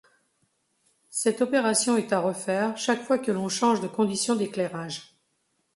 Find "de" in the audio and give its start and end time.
3.81-3.87